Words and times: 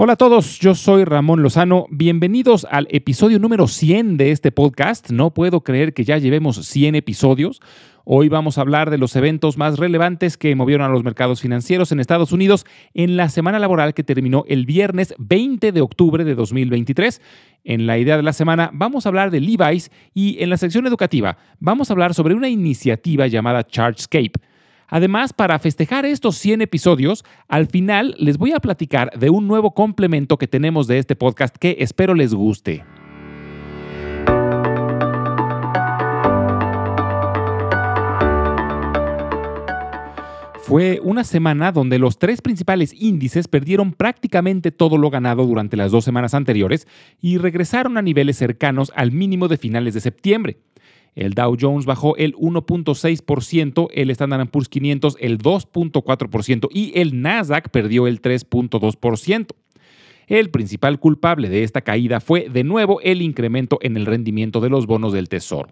Hola 0.00 0.12
a 0.12 0.16
todos, 0.16 0.60
yo 0.60 0.76
soy 0.76 1.02
Ramón 1.02 1.42
Lozano. 1.42 1.86
Bienvenidos 1.90 2.68
al 2.70 2.86
episodio 2.88 3.40
número 3.40 3.66
100 3.66 4.16
de 4.16 4.30
este 4.30 4.52
podcast. 4.52 5.10
No 5.10 5.34
puedo 5.34 5.62
creer 5.64 5.92
que 5.92 6.04
ya 6.04 6.18
llevemos 6.18 6.64
100 6.64 6.94
episodios. 6.94 7.60
Hoy 8.04 8.28
vamos 8.28 8.58
a 8.58 8.60
hablar 8.60 8.90
de 8.90 8.98
los 8.98 9.16
eventos 9.16 9.58
más 9.58 9.76
relevantes 9.76 10.36
que 10.36 10.54
movieron 10.54 10.86
a 10.86 10.88
los 10.88 11.02
mercados 11.02 11.40
financieros 11.40 11.90
en 11.90 11.98
Estados 11.98 12.30
Unidos 12.30 12.64
en 12.94 13.16
la 13.16 13.28
semana 13.28 13.58
laboral 13.58 13.92
que 13.92 14.04
terminó 14.04 14.44
el 14.46 14.66
viernes 14.66 15.16
20 15.18 15.72
de 15.72 15.80
octubre 15.80 16.22
de 16.22 16.36
2023. 16.36 17.20
En 17.64 17.88
la 17.88 17.98
idea 17.98 18.16
de 18.16 18.22
la 18.22 18.32
semana 18.32 18.70
vamos 18.72 19.04
a 19.04 19.08
hablar 19.08 19.32
de 19.32 19.40
Levi's 19.40 19.90
y 20.14 20.40
en 20.40 20.50
la 20.50 20.58
sección 20.58 20.86
educativa 20.86 21.38
vamos 21.58 21.90
a 21.90 21.94
hablar 21.94 22.14
sobre 22.14 22.36
una 22.36 22.48
iniciativa 22.48 23.26
llamada 23.26 23.64
ChargeScape. 23.64 24.34
Además, 24.88 25.32
para 25.32 25.58
festejar 25.58 26.06
estos 26.06 26.36
100 26.36 26.62
episodios, 26.62 27.24
al 27.46 27.66
final 27.66 28.14
les 28.18 28.38
voy 28.38 28.52
a 28.52 28.60
platicar 28.60 29.10
de 29.18 29.28
un 29.28 29.46
nuevo 29.46 29.74
complemento 29.74 30.38
que 30.38 30.48
tenemos 30.48 30.86
de 30.86 30.98
este 30.98 31.14
podcast 31.14 31.54
que 31.56 31.76
espero 31.80 32.14
les 32.14 32.32
guste. 32.32 32.84
Fue 40.68 41.00
una 41.02 41.24
semana 41.24 41.72
donde 41.72 41.98
los 41.98 42.18
tres 42.18 42.42
principales 42.42 42.92
índices 42.92 43.48
perdieron 43.48 43.92
prácticamente 43.92 44.70
todo 44.70 44.98
lo 44.98 45.08
ganado 45.08 45.46
durante 45.46 45.78
las 45.78 45.92
dos 45.92 46.04
semanas 46.04 46.34
anteriores 46.34 46.86
y 47.22 47.38
regresaron 47.38 47.96
a 47.96 48.02
niveles 48.02 48.36
cercanos 48.36 48.92
al 48.94 49.10
mínimo 49.10 49.48
de 49.48 49.56
finales 49.56 49.94
de 49.94 50.02
septiembre. 50.02 50.58
El 51.14 51.34
Dow 51.34 51.56
Jones 51.60 51.86
bajó 51.86 52.16
el 52.16 52.34
1.6%, 52.36 53.88
el 53.92 54.10
Standard 54.10 54.48
Poor's 54.48 54.68
500 54.68 55.16
el 55.20 55.38
2.4% 55.38 56.68
y 56.72 56.92
el 56.98 57.20
Nasdaq 57.20 57.70
perdió 57.70 58.06
el 58.06 58.22
3.2%. 58.22 59.48
El 60.28 60.50
principal 60.50 61.00
culpable 61.00 61.48
de 61.48 61.62
esta 61.62 61.80
caída 61.80 62.20
fue 62.20 62.48
de 62.50 62.62
nuevo 62.62 63.00
el 63.00 63.22
incremento 63.22 63.78
en 63.80 63.96
el 63.96 64.06
rendimiento 64.06 64.60
de 64.60 64.68
los 64.68 64.86
bonos 64.86 65.12
del 65.12 65.28
Tesoro. 65.28 65.70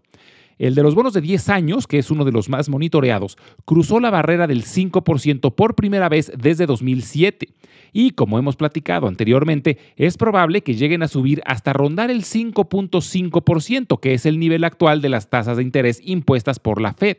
El 0.59 0.75
de 0.75 0.83
los 0.83 0.95
bonos 0.95 1.13
de 1.13 1.21
10 1.21 1.51
años, 1.51 1.87
que 1.87 1.99
es 1.99 2.11
uno 2.11 2.25
de 2.25 2.33
los 2.33 2.49
más 2.49 2.69
monitoreados, 2.69 3.37
cruzó 3.67 4.01
la 4.01 4.11
barrera 4.11 4.47
del 4.47 4.65
5% 4.65 5.55
por 5.55 5.75
primera 5.75 6.09
vez 6.09 6.33
desde 6.37 6.65
2007. 6.65 7.49
Y 7.93 8.13
como 8.13 8.39
hemos 8.39 8.57
platicado 8.57 9.07
anteriormente, 9.07 9.79
es 9.97 10.17
probable 10.17 10.63
que 10.63 10.75
lleguen 10.75 11.03
a 11.03 11.09
subir 11.09 11.43
hasta 11.45 11.75
rondar 11.75 12.11
el 12.11 12.25
5.5%, 12.25 14.01
que 14.01 14.15
es 14.15 14.25
el 14.25 14.39
nivel 14.39 14.65
actual 14.65 15.03
de 15.03 15.11
las 15.11 15.29
tasas 15.29 15.59
de 15.59 15.63
interés 15.63 16.01
impuestas 16.03 16.59
por 16.59 16.81
la 16.81 16.95
Fed. 16.95 17.19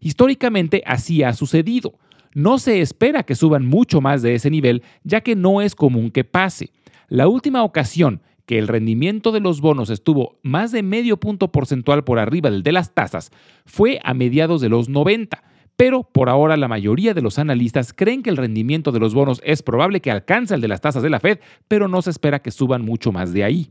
Históricamente 0.00 0.82
así 0.86 1.22
ha 1.22 1.32
sucedido. 1.34 1.94
No 2.34 2.58
se 2.58 2.80
espera 2.80 3.22
que 3.22 3.34
suban 3.34 3.64
mucho 3.64 4.00
más 4.00 4.22
de 4.22 4.34
ese 4.34 4.50
nivel, 4.50 4.82
ya 5.04 5.20
que 5.20 5.36
no 5.36 5.62
es 5.62 5.74
común 5.74 6.10
que 6.10 6.24
pase. 6.24 6.70
La 7.08 7.28
última 7.28 7.62
ocasión 7.62 8.20
que 8.46 8.58
el 8.58 8.68
rendimiento 8.68 9.32
de 9.32 9.40
los 9.40 9.60
bonos 9.60 9.90
estuvo 9.90 10.38
más 10.42 10.72
de 10.72 10.82
medio 10.82 11.18
punto 11.18 11.52
porcentual 11.52 12.04
por 12.04 12.18
arriba 12.18 12.50
del 12.50 12.62
de 12.62 12.72
las 12.72 12.94
tasas 12.94 13.30
fue 13.64 14.00
a 14.04 14.14
mediados 14.14 14.60
de 14.60 14.68
los 14.68 14.88
90, 14.88 15.42
pero 15.76 16.04
por 16.04 16.28
ahora 16.28 16.56
la 16.56 16.68
mayoría 16.68 17.12
de 17.12 17.22
los 17.22 17.38
analistas 17.38 17.92
creen 17.92 18.22
que 18.22 18.30
el 18.30 18.36
rendimiento 18.36 18.92
de 18.92 19.00
los 19.00 19.14
bonos 19.14 19.42
es 19.44 19.62
probable 19.62 20.00
que 20.00 20.10
alcance 20.10 20.54
el 20.54 20.60
de 20.60 20.68
las 20.68 20.80
tasas 20.80 21.02
de 21.02 21.10
la 21.10 21.20
Fed, 21.20 21.40
pero 21.68 21.88
no 21.88 22.00
se 22.02 22.10
espera 22.10 22.40
que 22.40 22.50
suban 22.50 22.82
mucho 22.82 23.12
más 23.12 23.32
de 23.32 23.44
ahí. 23.44 23.70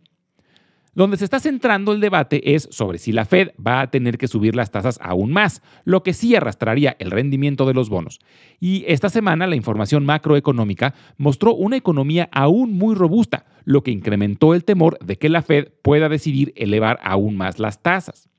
Donde 0.95 1.17
se 1.17 1.25
está 1.25 1.41
centrando 1.41 1.91
el 1.91 1.99
debate 1.99 2.55
es 2.55 2.69
sobre 2.71 2.99
si 2.99 3.11
la 3.11 3.25
Fed 3.25 3.49
va 3.55 3.81
a 3.81 3.91
tener 3.91 4.17
que 4.17 4.29
subir 4.29 4.55
las 4.55 4.71
tasas 4.71 4.97
aún 5.01 5.33
más, 5.33 5.61
lo 5.83 6.03
que 6.03 6.13
sí 6.13 6.35
arrastraría 6.35 6.95
el 6.99 7.11
rendimiento 7.11 7.65
de 7.65 7.73
los 7.73 7.89
bonos. 7.89 8.19
Y 8.61 8.85
esta 8.87 9.09
semana 9.09 9.45
la 9.45 9.57
información 9.57 10.05
macroeconómica 10.05 10.95
mostró 11.17 11.53
una 11.53 11.75
economía 11.75 12.29
aún 12.31 12.71
muy 12.71 12.95
robusta, 12.95 13.45
lo 13.65 13.83
que 13.83 13.91
incrementó 13.91 14.53
el 14.53 14.63
temor 14.63 14.97
de 15.03 15.17
que 15.17 15.27
la 15.27 15.41
Fed 15.41 15.67
pueda 15.81 16.07
decidir 16.07 16.53
elevar 16.55 16.97
aún 17.03 17.35
más 17.35 17.59
las 17.59 17.83
tasas 17.83 18.29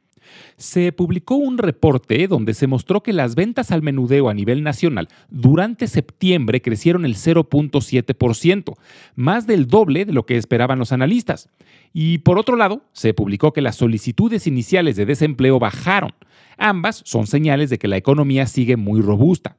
se 0.56 0.92
publicó 0.92 1.36
un 1.36 1.58
reporte 1.58 2.26
donde 2.28 2.54
se 2.54 2.66
mostró 2.66 3.02
que 3.02 3.12
las 3.12 3.34
ventas 3.34 3.70
al 3.70 3.82
menudeo 3.82 4.28
a 4.28 4.34
nivel 4.34 4.62
nacional 4.62 5.08
durante 5.28 5.86
septiembre 5.86 6.62
crecieron 6.62 7.04
el 7.04 7.14
0.7%, 7.14 8.74
más 9.14 9.46
del 9.46 9.66
doble 9.66 10.04
de 10.04 10.12
lo 10.12 10.26
que 10.26 10.36
esperaban 10.36 10.78
los 10.78 10.92
analistas. 10.92 11.48
Y 11.92 12.18
por 12.18 12.38
otro 12.38 12.56
lado, 12.56 12.82
se 12.92 13.14
publicó 13.14 13.52
que 13.52 13.62
las 13.62 13.76
solicitudes 13.76 14.46
iniciales 14.46 14.96
de 14.96 15.06
desempleo 15.06 15.58
bajaron. 15.58 16.12
Ambas 16.58 17.02
son 17.04 17.26
señales 17.26 17.70
de 17.70 17.78
que 17.78 17.88
la 17.88 17.96
economía 17.96 18.46
sigue 18.46 18.76
muy 18.76 19.00
robusta. 19.00 19.56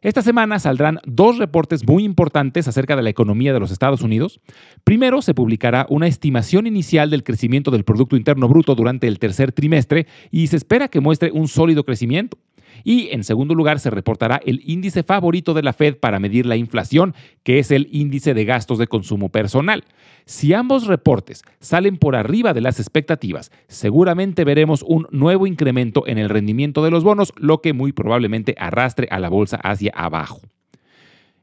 Esta 0.00 0.22
semana 0.22 0.60
saldrán 0.60 1.00
dos 1.06 1.38
reportes 1.38 1.84
muy 1.84 2.04
importantes 2.04 2.68
acerca 2.68 2.94
de 2.94 3.02
la 3.02 3.10
economía 3.10 3.52
de 3.52 3.58
los 3.58 3.72
Estados 3.72 4.02
Unidos. 4.02 4.40
Primero, 4.84 5.22
se 5.22 5.34
publicará 5.34 5.86
una 5.90 6.06
estimación 6.06 6.68
inicial 6.68 7.10
del 7.10 7.24
crecimiento 7.24 7.72
del 7.72 7.82
Producto 7.82 8.16
Interno 8.16 8.46
Bruto 8.46 8.76
durante 8.76 9.08
el 9.08 9.18
tercer 9.18 9.50
trimestre 9.50 10.06
y 10.30 10.46
se 10.46 10.56
espera 10.56 10.86
que 10.86 11.00
muestre 11.00 11.32
un 11.32 11.48
sólido 11.48 11.82
crecimiento. 11.82 12.38
Y 12.84 13.08
en 13.10 13.24
segundo 13.24 13.54
lugar, 13.54 13.80
se 13.80 13.90
reportará 13.90 14.40
el 14.44 14.60
índice 14.64 15.02
favorito 15.02 15.54
de 15.54 15.62
la 15.62 15.72
Fed 15.72 15.96
para 15.96 16.18
medir 16.18 16.46
la 16.46 16.56
inflación, 16.56 17.14
que 17.42 17.58
es 17.58 17.70
el 17.70 17.88
índice 17.90 18.34
de 18.34 18.44
gastos 18.44 18.78
de 18.78 18.86
consumo 18.86 19.28
personal. 19.30 19.84
Si 20.24 20.52
ambos 20.52 20.86
reportes 20.86 21.42
salen 21.60 21.96
por 21.96 22.16
arriba 22.16 22.52
de 22.52 22.60
las 22.60 22.80
expectativas, 22.80 23.50
seguramente 23.66 24.44
veremos 24.44 24.82
un 24.86 25.06
nuevo 25.10 25.46
incremento 25.46 26.06
en 26.06 26.18
el 26.18 26.28
rendimiento 26.28 26.84
de 26.84 26.90
los 26.90 27.04
bonos, 27.04 27.32
lo 27.36 27.60
que 27.60 27.72
muy 27.72 27.92
probablemente 27.92 28.54
arrastre 28.58 29.08
a 29.10 29.18
la 29.18 29.28
bolsa 29.28 29.56
hacia 29.56 29.92
abajo. 29.94 30.40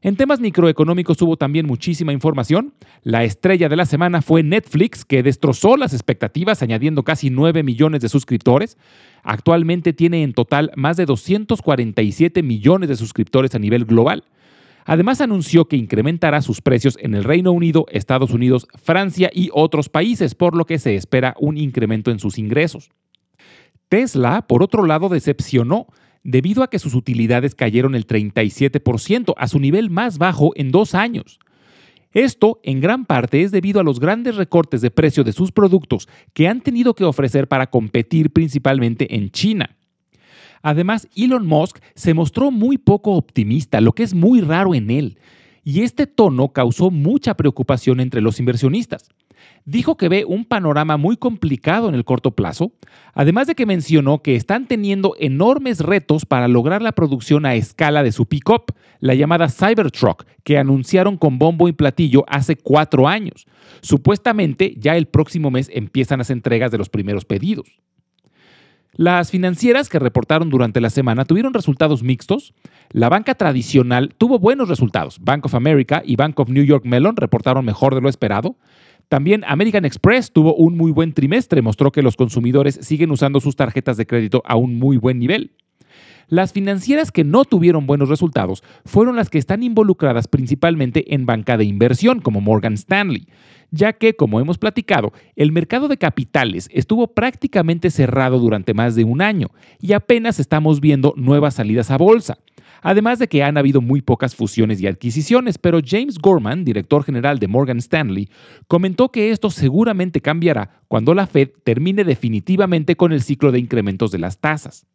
En 0.02 0.16
temas 0.16 0.40
microeconómicos 0.40 1.20
hubo 1.22 1.36
también 1.36 1.66
muchísima 1.66 2.12
información. 2.12 2.74
La 3.02 3.24
estrella 3.24 3.68
de 3.68 3.76
la 3.76 3.86
semana 3.86 4.20
fue 4.20 4.42
Netflix, 4.42 5.04
que 5.04 5.22
destrozó 5.22 5.76
las 5.76 5.94
expectativas 5.94 6.62
añadiendo 6.62 7.02
casi 7.02 7.30
9 7.30 7.62
millones 7.62 8.02
de 8.02 8.08
suscriptores. 8.08 8.76
Actualmente 9.22 9.94
tiene 9.94 10.22
en 10.22 10.34
total 10.34 10.70
más 10.76 10.96
de 10.96 11.06
247 11.06 12.42
millones 12.42 12.88
de 12.90 12.96
suscriptores 12.96 13.54
a 13.54 13.58
nivel 13.58 13.86
global. 13.86 14.24
Además 14.84 15.20
anunció 15.20 15.64
que 15.64 15.76
incrementará 15.76 16.42
sus 16.42 16.60
precios 16.60 16.96
en 17.00 17.14
el 17.14 17.24
Reino 17.24 17.50
Unido, 17.50 17.86
Estados 17.90 18.30
Unidos, 18.30 18.68
Francia 18.80 19.30
y 19.32 19.50
otros 19.52 19.88
países, 19.88 20.36
por 20.36 20.54
lo 20.54 20.66
que 20.66 20.78
se 20.78 20.94
espera 20.94 21.34
un 21.40 21.56
incremento 21.56 22.12
en 22.12 22.20
sus 22.20 22.38
ingresos. 22.38 22.90
Tesla, 23.88 24.46
por 24.46 24.62
otro 24.62 24.84
lado, 24.84 25.08
decepcionó 25.08 25.86
debido 26.26 26.62
a 26.62 26.68
que 26.68 26.78
sus 26.78 26.94
utilidades 26.94 27.54
cayeron 27.54 27.94
el 27.94 28.06
37%, 28.06 29.34
a 29.36 29.48
su 29.48 29.60
nivel 29.60 29.90
más 29.90 30.18
bajo 30.18 30.52
en 30.56 30.70
dos 30.72 30.94
años. 30.94 31.38
Esto 32.12 32.60
en 32.62 32.80
gran 32.80 33.04
parte 33.04 33.42
es 33.42 33.50
debido 33.50 33.78
a 33.78 33.84
los 33.84 34.00
grandes 34.00 34.36
recortes 34.36 34.80
de 34.80 34.90
precio 34.90 35.22
de 35.22 35.32
sus 35.32 35.52
productos 35.52 36.08
que 36.32 36.48
han 36.48 36.62
tenido 36.62 36.94
que 36.94 37.04
ofrecer 37.04 37.46
para 37.46 37.68
competir 37.68 38.30
principalmente 38.30 39.14
en 39.14 39.30
China. 39.30 39.76
Además, 40.62 41.08
Elon 41.14 41.46
Musk 41.46 41.78
se 41.94 42.14
mostró 42.14 42.50
muy 42.50 42.78
poco 42.78 43.12
optimista, 43.12 43.80
lo 43.80 43.92
que 43.92 44.02
es 44.02 44.14
muy 44.14 44.40
raro 44.40 44.74
en 44.74 44.90
él, 44.90 45.18
y 45.66 45.82
este 45.82 46.06
tono 46.06 46.50
causó 46.52 46.92
mucha 46.92 47.34
preocupación 47.34 47.98
entre 47.98 48.20
los 48.20 48.38
inversionistas. 48.38 49.08
Dijo 49.64 49.96
que 49.96 50.08
ve 50.08 50.24
un 50.24 50.44
panorama 50.44 50.96
muy 50.96 51.16
complicado 51.16 51.88
en 51.88 51.96
el 51.96 52.04
corto 52.04 52.30
plazo, 52.36 52.70
además 53.14 53.48
de 53.48 53.56
que 53.56 53.66
mencionó 53.66 54.22
que 54.22 54.36
están 54.36 54.68
teniendo 54.68 55.16
enormes 55.18 55.80
retos 55.80 56.24
para 56.24 56.46
lograr 56.46 56.82
la 56.82 56.92
producción 56.92 57.46
a 57.46 57.56
escala 57.56 58.04
de 58.04 58.12
su 58.12 58.26
pickup, 58.26 58.76
la 59.00 59.16
llamada 59.16 59.48
Cybertruck, 59.48 60.24
que 60.44 60.56
anunciaron 60.56 61.16
con 61.16 61.40
bombo 61.40 61.66
y 61.66 61.72
platillo 61.72 62.24
hace 62.28 62.54
cuatro 62.54 63.08
años. 63.08 63.44
Supuestamente 63.80 64.76
ya 64.78 64.96
el 64.96 65.06
próximo 65.06 65.50
mes 65.50 65.68
empiezan 65.74 66.18
las 66.18 66.30
entregas 66.30 66.70
de 66.70 66.78
los 66.78 66.90
primeros 66.90 67.24
pedidos. 67.24 67.66
Las 68.96 69.30
financieras 69.30 69.90
que 69.90 69.98
reportaron 69.98 70.48
durante 70.48 70.80
la 70.80 70.88
semana 70.88 71.26
tuvieron 71.26 71.52
resultados 71.52 72.02
mixtos. 72.02 72.54
La 72.90 73.10
banca 73.10 73.34
tradicional 73.34 74.14
tuvo 74.16 74.38
buenos 74.38 74.70
resultados. 74.70 75.18
Bank 75.20 75.44
of 75.44 75.54
America 75.54 76.02
y 76.02 76.16
Bank 76.16 76.40
of 76.40 76.48
New 76.48 76.64
York 76.64 76.86
Mellon 76.86 77.14
reportaron 77.14 77.62
mejor 77.66 77.94
de 77.94 78.00
lo 78.00 78.08
esperado. 78.08 78.56
También 79.08 79.44
American 79.46 79.84
Express 79.84 80.32
tuvo 80.32 80.54
un 80.54 80.78
muy 80.78 80.92
buen 80.92 81.12
trimestre, 81.12 81.60
mostró 81.60 81.92
que 81.92 82.00
los 82.00 82.16
consumidores 82.16 82.78
siguen 82.80 83.10
usando 83.10 83.38
sus 83.38 83.54
tarjetas 83.54 83.98
de 83.98 84.06
crédito 84.06 84.42
a 84.46 84.56
un 84.56 84.78
muy 84.78 84.96
buen 84.96 85.18
nivel. 85.18 85.52
Las 86.28 86.52
financieras 86.52 87.12
que 87.12 87.22
no 87.22 87.44
tuvieron 87.44 87.86
buenos 87.86 88.08
resultados 88.08 88.64
fueron 88.86 89.14
las 89.14 89.28
que 89.28 89.38
están 89.38 89.62
involucradas 89.62 90.26
principalmente 90.26 91.14
en 91.14 91.26
banca 91.26 91.56
de 91.56 91.64
inversión, 91.64 92.20
como 92.20 92.40
Morgan 92.40 92.74
Stanley, 92.74 93.28
ya 93.70 93.92
que, 93.92 94.14
como 94.14 94.40
hemos 94.40 94.58
platicado, 94.58 95.12
el 95.34 95.52
mercado 95.52 95.88
de 95.88 95.96
capitales 95.96 96.68
estuvo 96.72 97.08
prácticamente 97.08 97.90
cerrado 97.90 98.38
durante 98.38 98.74
más 98.74 98.94
de 98.94 99.04
un 99.04 99.22
año 99.22 99.48
y 99.80 99.92
apenas 99.92 100.40
estamos 100.40 100.80
viendo 100.80 101.14
nuevas 101.16 101.54
salidas 101.54 101.90
a 101.90 101.98
bolsa. 101.98 102.38
Además 102.82 103.18
de 103.18 103.28
que 103.28 103.42
han 103.42 103.58
habido 103.58 103.80
muy 103.80 104.00
pocas 104.02 104.36
fusiones 104.36 104.80
y 104.80 104.86
adquisiciones, 104.86 105.58
pero 105.58 105.80
James 105.84 106.18
Gorman, 106.18 106.64
director 106.64 107.02
general 107.02 107.38
de 107.38 107.48
Morgan 107.48 107.78
Stanley, 107.78 108.28
comentó 108.68 109.10
que 109.10 109.30
esto 109.30 109.50
seguramente 109.50 110.20
cambiará 110.20 110.82
cuando 110.88 111.14
la 111.14 111.26
Fed 111.26 111.50
termine 111.64 112.04
definitivamente 112.04 112.96
con 112.96 113.12
el 113.12 113.22
ciclo 113.22 113.50
de 113.50 113.58
incrementos 113.58 114.10
de 114.10 114.18
las 114.18 114.38
tasas. 114.38 114.86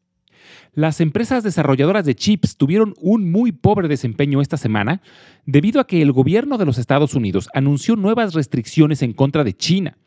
Las 0.73 1.01
empresas 1.01 1.43
desarrolladoras 1.43 2.05
de 2.05 2.15
chips 2.15 2.55
tuvieron 2.55 2.93
un 3.01 3.31
muy 3.31 3.51
pobre 3.51 3.87
desempeño 3.87 4.41
esta 4.41 4.57
semana 4.57 5.01
debido 5.45 5.81
a 5.81 5.87
que 5.87 6.01
el 6.01 6.11
gobierno 6.11 6.57
de 6.57 6.65
los 6.65 6.77
Estados 6.77 7.13
Unidos 7.13 7.49
anunció 7.53 7.95
nuevas 7.95 8.33
restricciones 8.33 9.01
en 9.01 9.13
contra 9.13 9.43
de 9.43 9.53
China. 9.53 9.97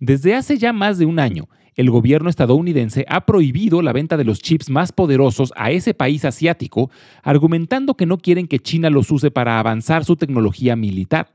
Desde 0.00 0.34
hace 0.34 0.58
ya 0.58 0.72
más 0.72 0.98
de 0.98 1.06
un 1.06 1.18
año, 1.18 1.48
el 1.74 1.90
gobierno 1.90 2.28
estadounidense 2.28 3.06
ha 3.08 3.24
prohibido 3.24 3.80
la 3.80 3.92
venta 3.92 4.16
de 4.16 4.24
los 4.24 4.40
chips 4.40 4.68
más 4.68 4.92
poderosos 4.92 5.52
a 5.56 5.70
ese 5.70 5.94
país 5.94 6.24
asiático, 6.24 6.90
argumentando 7.22 7.94
que 7.94 8.04
no 8.04 8.18
quieren 8.18 8.46
que 8.46 8.58
China 8.58 8.90
los 8.90 9.10
use 9.10 9.30
para 9.30 9.58
avanzar 9.58 10.04
su 10.04 10.16
tecnología 10.16 10.76
militar. 10.76 11.30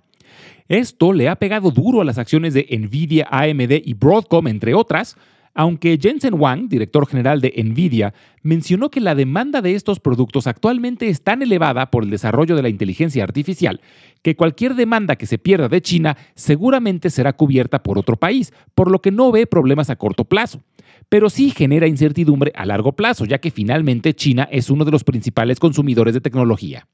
Esto 0.67 1.13
le 1.13 1.29
ha 1.29 1.37
pegado 1.37 1.71
duro 1.71 2.01
a 2.01 2.05
las 2.05 2.17
acciones 2.17 2.53
de 2.53 2.67
Nvidia, 2.69 3.27
AMD 3.31 3.81
y 3.83 3.93
Broadcom, 3.93 4.47
entre 4.47 4.73
otras, 4.73 5.17
aunque 5.57 5.97
Jensen 5.99 6.35
Wang, 6.35 6.69
director 6.69 7.07
general 7.07 7.41
de 7.41 7.51
Nvidia, 7.57 8.13
mencionó 8.43 8.91
que 8.91 9.01
la 9.01 9.15
demanda 9.15 9.59
de 9.63 9.73
estos 9.73 9.99
productos 9.99 10.45
actualmente 10.45 11.09
es 11.09 11.23
tan 11.23 11.41
elevada 11.41 11.89
por 11.89 12.03
el 12.03 12.11
desarrollo 12.11 12.55
de 12.55 12.61
la 12.61 12.69
inteligencia 12.69 13.23
artificial 13.23 13.81
que 14.21 14.35
cualquier 14.35 14.75
demanda 14.75 15.15
que 15.15 15.25
se 15.25 15.39
pierda 15.39 15.67
de 15.67 15.81
China 15.81 16.15
seguramente 16.35 17.09
será 17.09 17.33
cubierta 17.33 17.81
por 17.81 17.97
otro 17.97 18.17
país, 18.17 18.53
por 18.75 18.91
lo 18.91 19.01
que 19.01 19.09
no 19.09 19.31
ve 19.31 19.47
problemas 19.47 19.89
a 19.89 19.95
corto 19.95 20.25
plazo. 20.25 20.61
Pero 21.09 21.27
sí 21.27 21.49
genera 21.49 21.87
incertidumbre 21.87 22.51
a 22.55 22.67
largo 22.67 22.91
plazo, 22.91 23.25
ya 23.25 23.39
que 23.39 23.49
finalmente 23.49 24.13
China 24.13 24.47
es 24.51 24.69
uno 24.69 24.85
de 24.85 24.91
los 24.91 25.03
principales 25.03 25.59
consumidores 25.59 26.13
de 26.13 26.21
tecnología. 26.21 26.87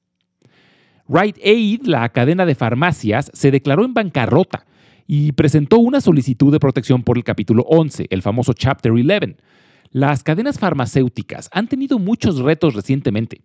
Rite 1.09 1.41
Aid, 1.43 1.81
la 1.83 2.07
cadena 2.09 2.45
de 2.45 2.55
farmacias, 2.55 3.29
se 3.33 3.51
declaró 3.51 3.83
en 3.83 3.93
bancarrota 3.93 4.65
y 5.07 5.31
presentó 5.33 5.77
una 5.79 6.01
solicitud 6.01 6.51
de 6.51 6.59
protección 6.59 7.03
por 7.03 7.17
el 7.17 7.23
capítulo 7.23 7.63
11, 7.63 8.07
el 8.09 8.21
famoso 8.21 8.53
Chapter 8.53 8.91
11. 8.91 9.35
Las 9.91 10.23
cadenas 10.23 10.57
farmacéuticas 10.57 11.49
han 11.51 11.67
tenido 11.67 11.99
muchos 11.99 12.39
retos 12.39 12.73
recientemente. 12.73 13.41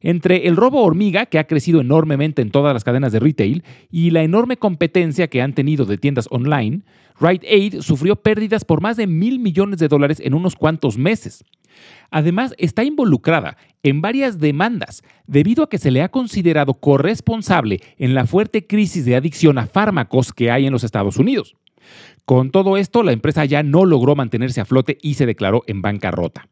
Entre 0.00 0.46
el 0.46 0.56
robo 0.56 0.82
hormiga, 0.82 1.26
que 1.26 1.38
ha 1.38 1.46
crecido 1.46 1.82
enormemente 1.82 2.40
en 2.40 2.50
todas 2.50 2.72
las 2.72 2.84
cadenas 2.84 3.12
de 3.12 3.20
retail, 3.20 3.64
y 3.90 4.10
la 4.10 4.22
enorme 4.22 4.56
competencia 4.56 5.28
que 5.28 5.42
han 5.42 5.54
tenido 5.54 5.84
de 5.84 5.98
tiendas 5.98 6.26
online, 6.30 6.82
Rite 7.20 7.46
Aid 7.46 7.80
sufrió 7.82 8.16
pérdidas 8.16 8.64
por 8.64 8.80
más 8.80 8.96
de 8.96 9.06
mil 9.06 9.40
millones 9.40 9.78
de 9.78 9.88
dólares 9.88 10.20
en 10.24 10.32
unos 10.32 10.56
cuantos 10.56 10.96
meses. 10.96 11.44
Además, 12.10 12.54
está 12.58 12.84
involucrada 12.84 13.56
en 13.82 14.00
varias 14.00 14.38
demandas 14.38 15.02
debido 15.26 15.64
a 15.64 15.68
que 15.68 15.78
se 15.78 15.90
le 15.90 16.02
ha 16.02 16.10
considerado 16.10 16.74
corresponsable 16.74 17.80
en 17.98 18.14
la 18.14 18.26
fuerte 18.26 18.66
crisis 18.66 19.04
de 19.04 19.16
adicción 19.16 19.58
a 19.58 19.66
fármacos 19.66 20.32
que 20.32 20.50
hay 20.50 20.66
en 20.66 20.72
los 20.72 20.84
Estados 20.84 21.16
Unidos. 21.16 21.56
Con 22.24 22.50
todo 22.50 22.76
esto, 22.76 23.02
la 23.02 23.12
empresa 23.12 23.44
ya 23.44 23.62
no 23.62 23.84
logró 23.84 24.14
mantenerse 24.14 24.60
a 24.60 24.64
flote 24.64 24.98
y 25.02 25.14
se 25.14 25.26
declaró 25.26 25.62
en 25.66 25.82
bancarrota. 25.82 26.48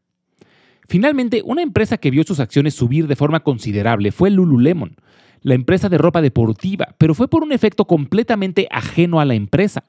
Finalmente, 0.89 1.43
una 1.45 1.63
empresa 1.63 1.99
que 1.99 2.11
vio 2.11 2.25
sus 2.25 2.41
acciones 2.41 2.75
subir 2.75 3.07
de 3.07 3.17
forma 3.17 3.41
considerable 3.41 4.11
fue 4.11 4.31
Lululemon, 4.31 4.97
la 5.43 5.55
empresa 5.55 5.89
de 5.89 5.99
ropa 5.99 6.23
deportiva, 6.23 6.95
pero 6.99 7.15
fue 7.15 7.29
por 7.29 7.43
un 7.43 7.53
efecto 7.53 7.85
completamente 7.85 8.67
ajeno 8.71 9.21
a 9.21 9.25
la 9.25 9.35
empresa. 9.35 9.85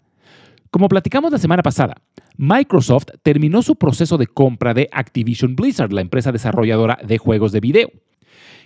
Como 0.72 0.88
platicamos 0.88 1.32
la 1.32 1.40
semana 1.40 1.64
pasada, 1.64 1.96
Microsoft 2.38 3.08
terminó 3.24 3.64
su 3.64 3.76
proceso 3.76 4.18
de 4.18 4.28
compra 4.28 4.76
de 4.76 4.88
Activision 4.92 5.56
Blizzard, 5.56 5.92
la 5.92 6.02
empresa 6.02 6.32
desarrolladora 6.32 7.00
de 7.04 7.18
juegos 7.18 7.52
de 7.52 7.60
video. 7.60 7.90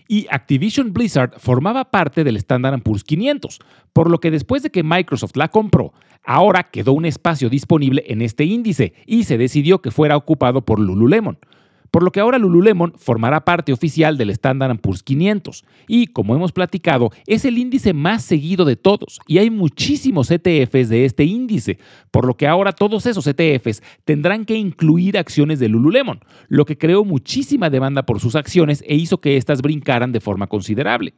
Y 0.09 0.27
Activision 0.29 0.91
Blizzard 0.91 1.39
formaba 1.39 1.91
parte 1.91 2.25
del 2.25 2.35
Standard 2.35 2.81
Poor's 2.81 3.05
500, 3.05 3.59
por 3.93 4.09
lo 4.09 4.19
que 4.19 4.31
después 4.31 4.63
de 4.63 4.69
que 4.69 4.83
Microsoft 4.83 5.37
la 5.37 5.47
compró, 5.47 5.93
ahora 6.25 6.63
quedó 6.63 6.91
un 6.91 7.05
espacio 7.05 7.49
disponible 7.49 8.03
en 8.07 8.21
este 8.21 8.43
índice 8.43 8.93
y 9.05 9.23
se 9.23 9.37
decidió 9.37 9.81
que 9.81 9.91
fuera 9.91 10.17
ocupado 10.17 10.65
por 10.65 10.79
Lululemon 10.79 11.39
por 11.93 12.01
lo 12.01 12.11
que 12.11 12.19
ahora 12.19 12.39
Lululemon 12.39 12.93
formará 12.97 13.45
parte 13.45 13.71
oficial 13.71 14.17
del 14.17 14.31
Standard 14.31 14.79
Poor's 14.79 15.03
500 15.03 15.63
y, 15.87 16.07
como 16.07 16.35
hemos 16.35 16.51
platicado, 16.51 17.11
es 17.27 17.45
el 17.45 17.59
índice 17.59 17.93
más 17.93 18.23
seguido 18.23 18.65
de 18.65 18.75
todos 18.75 19.19
y 19.27 19.37
hay 19.37 19.51
muchísimos 19.51 20.31
ETFs 20.31 20.89
de 20.89 21.05
este 21.05 21.23
índice, 21.23 21.77
por 22.09 22.25
lo 22.25 22.35
que 22.35 22.47
ahora 22.47 22.71
todos 22.71 23.05
esos 23.05 23.27
ETFs 23.27 23.83
tendrán 24.05 24.45
que 24.45 24.55
incluir 24.55 25.19
acciones 25.19 25.59
de 25.59 25.69
Lululemon, 25.69 26.21
lo 26.47 26.65
que 26.65 26.79
creó 26.79 27.05
muchísima 27.05 27.69
demanda 27.69 28.07
por 28.07 28.19
sus 28.19 28.35
acciones 28.35 28.83
e 28.87 28.95
hizo 28.95 29.21
que 29.21 29.37
éstas 29.37 29.61
brincaran 29.61 30.11
de 30.11 30.19
forma 30.19 30.47
considerable. 30.47 31.13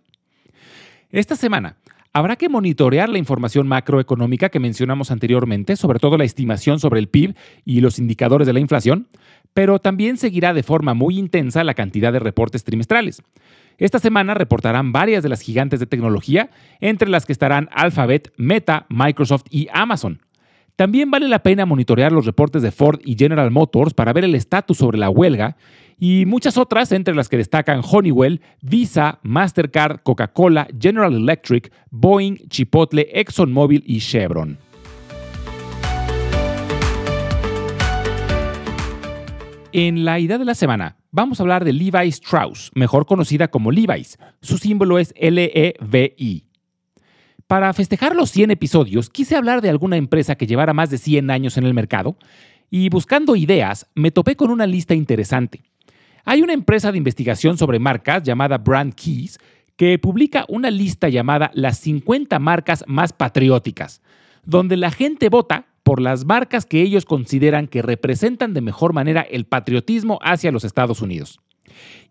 Esta 1.10 1.38
semana, 1.38 1.77
Habrá 2.16 2.38
que 2.38 2.48
monitorear 2.48 3.10
la 3.10 3.18
información 3.18 3.68
macroeconómica 3.68 4.48
que 4.48 4.62
mencionamos 4.62 5.12
anteriormente, 5.12 5.75
sobre 5.75 6.00
todo 6.00 6.18
la 6.18 6.24
estimación 6.24 6.80
sobre 6.80 7.01
el 7.01 7.10
PIB 7.10 7.36
y 7.66 7.81
los 7.81 8.00
indicadores 8.00 8.48
de 8.48 8.54
la 8.54 8.62
inflación, 8.62 9.10
pero 9.55 9.79
también 9.79 10.17
seguirá 10.17 10.53
de 10.53 10.63
forma 10.63 10.93
muy 10.93 11.17
intensa 11.17 11.63
la 11.63 11.75
cantidad 11.75 12.11
de 12.11 12.19
reportes 12.19 12.65
trimestrales. 12.65 13.23
Esta 13.77 13.99
semana 13.99 14.33
reportarán 14.33 14.91
varias 14.91 15.23
de 15.23 15.29
las 15.29 15.39
gigantes 15.39 15.79
de 15.79 15.85
tecnología, 15.85 16.49
entre 16.81 17.07
las 17.07 17.25
que 17.25 17.31
estarán 17.31 17.69
Alphabet, 17.71 18.33
Meta, 18.35 18.85
Microsoft 18.89 19.45
y 19.49 19.69
Amazon. 19.71 20.19
También 20.75 21.09
vale 21.09 21.29
la 21.29 21.41
pena 21.41 21.65
monitorear 21.65 22.11
los 22.11 22.25
reportes 22.25 22.61
de 22.63 22.71
Ford 22.71 22.99
y 23.05 23.15
General 23.17 23.49
Motors 23.49 23.93
para 23.93 24.11
ver 24.11 24.25
el 24.25 24.35
estatus 24.35 24.77
sobre 24.77 24.97
la 24.97 25.09
huelga 25.09 25.55
y 25.97 26.25
muchas 26.25 26.57
otras, 26.57 26.91
entre 26.91 27.15
las 27.15 27.29
que 27.29 27.37
destacan 27.37 27.81
Honeywell, 27.89 28.41
Visa, 28.61 29.19
Mastercard, 29.23 30.01
Coca-Cola, 30.03 30.67
General 30.77 31.13
Electric, 31.13 31.71
Boeing, 31.91 32.35
Chipotle, 32.49 33.07
ExxonMobil 33.13 33.85
y 33.87 34.01
Chevron. 34.01 34.64
En 39.77 40.06
la 40.06 40.19
idea 40.22 40.38
de 40.38 40.45
la 40.45 40.56
semana, 40.56 40.95
vamos 41.12 41.38
a 41.38 41.44
hablar 41.44 41.66
de 41.66 41.74
Levi 41.74 42.07
Strauss, 42.07 42.72
mejor 42.75 43.06
conocida 43.06 43.50
como 43.50 43.74
Levi's. 43.74 44.18
Su 44.42 44.57
símbolo 44.57 45.00
es 45.00 45.13
LEVI. 45.19 46.45
Para 47.45 47.74
festejar 47.74 48.16
los 48.16 48.31
100 48.31 48.51
episodios, 48.51 49.10
quise 49.10 49.36
hablar 49.36 49.60
de 49.62 49.69
alguna 49.69 49.98
empresa 49.98 50.36
que 50.36 50.48
llevara 50.48 50.74
más 50.74 50.92
de 50.92 50.98
100 50.98 51.30
años 51.30 51.57
en 51.57 51.66
el 51.66 51.74
mercado 51.74 52.16
y 52.72 52.88
buscando 52.88 53.36
ideas, 53.36 53.86
me 53.95 54.12
topé 54.12 54.38
con 54.38 54.50
una 54.50 54.66
lista 54.66 54.94
interesante. 54.94 55.62
Hay 56.24 56.42
una 56.42 56.54
empresa 56.54 56.94
de 56.94 56.98
investigación 56.98 57.57
sobre 57.57 57.77
marcas 57.77 58.24
llamada 58.24 58.57
Brand 58.57 58.95
Keys 58.95 59.39
que 59.75 60.00
publica 60.00 60.45
una 60.48 60.72
lista 60.72 61.10
llamada 61.10 61.51
Las 61.54 61.80
50 61.80 62.39
marcas 62.39 62.86
más 62.88 63.12
patrióticas, 63.12 64.01
donde 64.45 64.77
la 64.77 64.92
gente 64.92 65.27
vota 65.27 65.66
por 65.85 66.01
las 66.01 66.25
marcas 66.25 66.65
que 66.65 66.81
ellos 66.81 67.05
consideran 67.05 67.67
que 67.67 67.83
representan 67.83 68.55
de 68.55 68.61
mejor 68.61 68.91
manera 68.91 69.21
el 69.21 69.45
patriotismo 69.45 70.17
hacia 70.23 70.51
los 70.51 70.63
Estados 70.63 70.99
Unidos. 71.01 71.39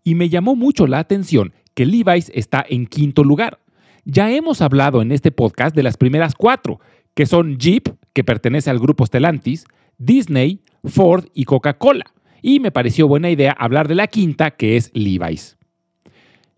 Y 0.01 0.15
me 0.15 0.29
llamó 0.29 0.55
mucho 0.55 0.87
la 0.87 0.99
atención 0.99 1.53
que 1.73 1.85
Levi's 1.85 2.31
está 2.33 2.65
en 2.67 2.87
quinto 2.87 3.25
lugar. 3.25 3.59
Ya 4.05 4.31
hemos 4.31 4.61
hablado 4.61 5.01
en 5.01 5.11
este 5.11 5.31
podcast 5.31 5.75
de 5.75 5.83
las 5.83 5.97
primeras 5.97 6.35
cuatro, 6.35 6.79
que 7.13 7.25
son 7.25 7.57
Jeep, 7.57 7.89
que 8.13 8.23
pertenece 8.23 8.69
al 8.69 8.79
grupo 8.79 9.05
Stellantis, 9.05 9.65
Disney, 9.97 10.61
Ford 10.85 11.25
y 11.33 11.43
Coca-Cola 11.43 12.05
y 12.41 12.61
me 12.61 12.71
pareció 12.71 13.09
buena 13.09 13.29
idea 13.29 13.51
hablar 13.57 13.87
de 13.87 13.95
la 13.95 14.05
quinta, 14.05 14.51
que 14.51 14.77
es 14.77 14.91
Levi's. 14.93 15.57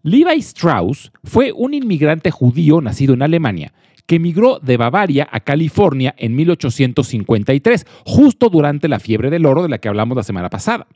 Levi 0.03 0.38
Strauss 0.39 1.12
fue 1.24 1.51
un 1.51 1.74
inmigrante 1.74 2.30
judío 2.30 2.82
nacido 2.82 3.15
en 3.15 3.24
Alemania 3.24 3.74
que 4.08 4.16
emigró 4.16 4.60
de 4.60 4.78
Bavaria 4.78 5.28
a 5.30 5.42
California 5.42 6.16
en 6.18 6.36
1853, 6.36 7.86
justo 8.06 8.50
durante 8.50 8.88
la 8.88 9.00
fiebre 9.00 9.30
del 9.30 9.46
oro 9.46 9.62
de 9.62 9.70
la 9.70 9.78
que 9.78 9.90
hablamos 9.90 10.16
la 10.16 10.24
semana 10.24 10.50
pasada. 10.50 10.88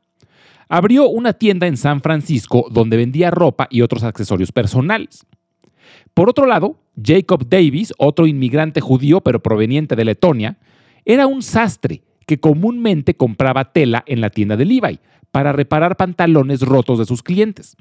Abrió 0.70 1.10
una 1.10 1.34
tienda 1.34 1.68
en 1.68 1.76
San 1.76 2.02
Francisco 2.02 2.68
donde 2.72 2.96
vendía 2.96 3.30
ropa 3.30 3.68
y 3.70 3.82
otros 3.82 4.04
accesorios 4.04 4.54
personales. 4.54 5.26
Por 6.14 6.30
otro 6.30 6.46
lado, 6.46 6.80
Jacob 7.02 7.46
Davis, 7.48 7.94
otro 7.98 8.26
inmigrante 8.26 8.80
judío 8.80 9.20
pero 9.22 9.44
proveniente 9.44 9.98
de 9.98 10.06
Letonia, 10.06 10.58
era 11.04 11.28
un 11.28 11.42
sastre 11.42 12.04
que 12.26 12.40
comúnmente 12.40 13.16
compraba 13.16 13.74
tela 13.74 14.04
en 14.08 14.22
la 14.22 14.30
tienda 14.30 14.56
de 14.56 14.64
Levi 14.64 15.00
para 15.32 15.52
reparar 15.52 15.98
pantalones 15.98 16.62
rotos 16.62 17.00
de 17.00 17.06
sus 17.06 17.22
clientes. 17.22 17.76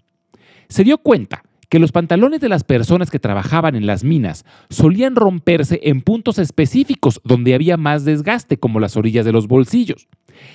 Se 0.69 0.83
dio 0.83 0.99
cuenta 0.99 1.45
que 1.71 1.79
los 1.79 1.93
pantalones 1.93 2.41
de 2.41 2.49
las 2.51 2.65
personas 2.65 3.11
que 3.11 3.21
trabajaban 3.21 3.77
en 3.77 3.87
las 3.87 4.05
minas 4.05 4.45
solían 4.69 5.17
romperse 5.17 5.81
en 5.85 6.03
puntos 6.03 6.39
específicos 6.39 7.21
donde 7.25 7.55
había 7.55 7.77
más 7.77 8.05
desgaste, 8.05 8.59
como 8.59 8.81
las 8.81 8.97
orillas 8.97 9.25
de 9.25 9.33
los 9.33 9.47
bolsillos. 9.47 10.09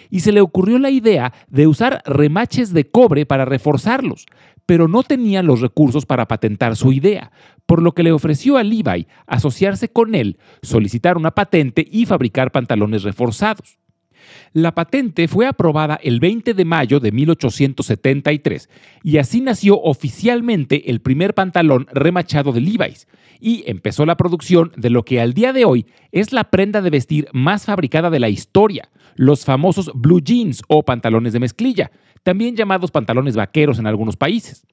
Y 0.10 0.20
se 0.20 0.34
le 0.34 0.42
ocurrió 0.42 0.78
la 0.78 0.92
idea 0.92 1.34
de 1.48 1.68
usar 1.68 2.04
remaches 2.06 2.74
de 2.74 2.90
cobre 2.90 3.26
para 3.26 3.46
reforzarlos, 3.46 4.26
pero 4.66 4.88
no 4.88 5.04
tenía 5.04 5.42
los 5.42 5.62
recursos 5.62 6.06
para 6.06 6.28
patentar 6.28 6.76
su 6.76 6.92
idea, 6.92 7.32
por 7.66 7.82
lo 7.82 7.94
que 7.94 8.04
le 8.04 8.12
ofreció 8.12 8.58
a 8.58 8.64
Levi 8.64 9.08
asociarse 9.26 9.90
con 9.90 10.16
él, 10.16 10.38
solicitar 10.62 11.18
una 11.18 11.32
patente 11.32 11.88
y 11.90 12.06
fabricar 12.06 12.52
pantalones 12.52 13.04
reforzados. 13.04 13.78
La 14.54 14.74
patente 14.74 15.28
fue 15.28 15.48
aprobada 15.48 16.00
el 16.02 16.20
20 16.20 16.54
de 16.54 16.66
mayo 16.66 17.00
de 17.00 17.12
1873 17.12 18.70
y 19.04 19.18
así 19.18 19.42
nació 19.42 19.82
oficialmente 19.82 20.90
el 20.90 21.02
primer 21.02 21.34
pantalón 21.34 21.88
remachado 21.92 22.52
de 22.52 22.62
Levi's 22.62 23.08
y 23.40 23.64
empezó 23.68 24.06
la 24.06 24.18
producción 24.18 24.72
de 24.78 24.90
lo 24.90 25.04
que 25.04 25.20
al 25.20 25.34
día 25.34 25.54
de 25.54 25.66
hoy 25.66 25.86
es 26.12 26.32
la 26.34 26.46
prenda 26.46 26.82
de 26.82 26.90
vestir 26.90 27.28
más 27.34 27.66
fabricada 27.66 28.10
de 28.10 28.20
la 28.20 28.30
historia, 28.30 28.90
los 29.16 29.46
famosos 29.46 29.92
blue 29.94 30.22
jeans 30.22 30.62
o 30.68 30.84
pantalones 30.84 31.34
de 31.34 31.40
mezclilla, 31.40 31.92
también 32.24 32.56
llamados 32.56 32.92
pantalones 32.92 33.36
vaqueros 33.36 33.80
en 33.80 33.88
algunos 33.88 34.16
países. 34.16 34.66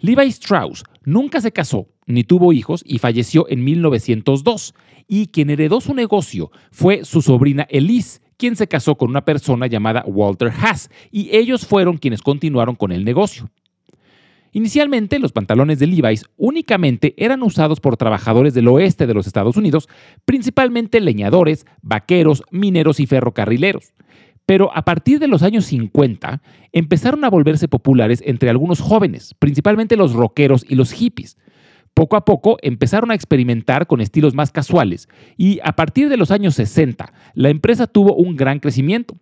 Levi 0.00 0.28
Strauss 0.28 0.84
nunca 1.04 1.40
se 1.40 1.50
casó 1.50 1.88
ni 2.08 2.24
tuvo 2.24 2.52
hijos 2.52 2.82
y 2.86 2.98
falleció 2.98 3.46
en 3.48 3.62
1902, 3.62 4.74
y 5.06 5.28
quien 5.28 5.50
heredó 5.50 5.80
su 5.80 5.94
negocio 5.94 6.50
fue 6.72 7.04
su 7.04 7.22
sobrina 7.22 7.66
Elise, 7.70 8.20
quien 8.38 8.56
se 8.56 8.68
casó 8.68 8.96
con 8.96 9.10
una 9.10 9.24
persona 9.24 9.66
llamada 9.66 10.04
Walter 10.06 10.50
Haas, 10.50 10.90
y 11.10 11.36
ellos 11.36 11.66
fueron 11.66 11.98
quienes 11.98 12.22
continuaron 12.22 12.76
con 12.76 12.92
el 12.92 13.04
negocio. 13.04 13.50
Inicialmente, 14.52 15.18
los 15.18 15.32
pantalones 15.32 15.78
de 15.78 15.86
Levi's 15.86 16.24
únicamente 16.38 17.14
eran 17.18 17.42
usados 17.42 17.80
por 17.80 17.98
trabajadores 17.98 18.54
del 18.54 18.68
oeste 18.68 19.06
de 19.06 19.12
los 19.12 19.26
Estados 19.26 19.56
Unidos, 19.56 19.88
principalmente 20.24 21.00
leñadores, 21.00 21.66
vaqueros, 21.82 22.42
mineros 22.50 22.98
y 23.00 23.06
ferrocarrileros. 23.06 23.92
Pero 24.46 24.74
a 24.74 24.82
partir 24.82 25.18
de 25.18 25.28
los 25.28 25.42
años 25.42 25.66
50 25.66 26.40
empezaron 26.72 27.24
a 27.24 27.30
volverse 27.30 27.68
populares 27.68 28.22
entre 28.24 28.48
algunos 28.48 28.80
jóvenes, 28.80 29.34
principalmente 29.38 29.96
los 29.96 30.14
rockeros 30.14 30.64
y 30.66 30.74
los 30.74 30.92
hippies. 30.92 31.36
Poco 31.94 32.16
a 32.16 32.24
poco 32.24 32.58
empezaron 32.62 33.10
a 33.10 33.14
experimentar 33.14 33.86
con 33.86 34.00
estilos 34.00 34.34
más 34.34 34.52
casuales 34.52 35.08
y 35.36 35.60
a 35.64 35.72
partir 35.72 36.08
de 36.08 36.16
los 36.16 36.30
años 36.30 36.54
60 36.54 37.12
la 37.34 37.48
empresa 37.48 37.86
tuvo 37.86 38.14
un 38.14 38.36
gran 38.36 38.60
crecimiento. 38.60 39.16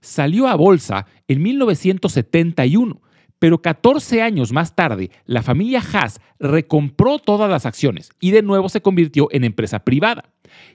Salió 0.00 0.48
a 0.48 0.56
bolsa 0.56 1.06
en 1.28 1.42
1971 1.42 3.00
pero 3.42 3.60
14 3.60 4.22
años 4.22 4.52
más 4.52 4.76
tarde, 4.76 5.10
la 5.26 5.42
familia 5.42 5.82
Haas 5.92 6.20
recompró 6.38 7.18
todas 7.18 7.50
las 7.50 7.66
acciones 7.66 8.10
y 8.20 8.30
de 8.30 8.40
nuevo 8.40 8.68
se 8.68 8.82
convirtió 8.82 9.26
en 9.32 9.42
empresa 9.42 9.80
privada. 9.80 10.26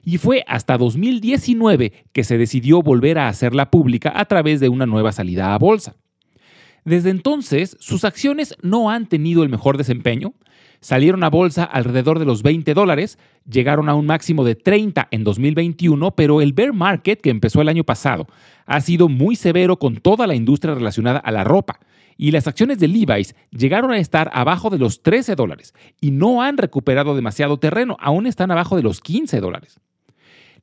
Y 0.04 0.18
fue 0.18 0.44
hasta 0.46 0.76
2019 0.76 2.04
que 2.12 2.24
se 2.24 2.36
decidió 2.36 2.82
volver 2.82 3.18
a 3.18 3.28
hacerla 3.28 3.70
pública 3.70 4.12
a 4.14 4.26
través 4.26 4.60
de 4.60 4.68
una 4.68 4.84
nueva 4.84 5.12
salida 5.12 5.54
a 5.54 5.58
bolsa. 5.58 5.96
Desde 6.84 7.08
entonces, 7.08 7.74
sus 7.80 8.04
acciones 8.04 8.54
no 8.60 8.90
han 8.90 9.06
tenido 9.06 9.42
el 9.42 9.48
mejor 9.48 9.78
desempeño. 9.78 10.34
Salieron 10.80 11.24
a 11.24 11.30
bolsa 11.30 11.64
alrededor 11.64 12.18
de 12.18 12.24
los 12.24 12.42
20 12.42 12.72
dólares, 12.74 13.18
llegaron 13.50 13.88
a 13.88 13.94
un 13.94 14.06
máximo 14.06 14.44
de 14.44 14.54
30 14.54 15.08
en 15.10 15.24
2021, 15.24 16.12
pero 16.12 16.40
el 16.40 16.52
bear 16.52 16.72
market 16.72 17.20
que 17.20 17.30
empezó 17.30 17.60
el 17.60 17.68
año 17.68 17.84
pasado 17.84 18.26
ha 18.66 18.80
sido 18.80 19.08
muy 19.08 19.34
severo 19.34 19.78
con 19.78 19.96
toda 19.96 20.26
la 20.26 20.34
industria 20.34 20.74
relacionada 20.74 21.18
a 21.18 21.32
la 21.32 21.44
ropa 21.44 21.80
y 22.18 22.32
las 22.32 22.46
acciones 22.46 22.78
de 22.78 22.88
Levi's 22.88 23.34
llegaron 23.50 23.92
a 23.92 23.98
estar 23.98 24.30
abajo 24.34 24.68
de 24.68 24.78
los 24.78 25.02
13 25.02 25.36
dólares 25.36 25.72
y 26.00 26.10
no 26.10 26.42
han 26.42 26.58
recuperado 26.58 27.14
demasiado 27.14 27.58
terreno, 27.58 27.96
aún 28.00 28.26
están 28.26 28.50
abajo 28.50 28.76
de 28.76 28.82
los 28.82 29.00
15 29.00 29.40
dólares. 29.40 29.80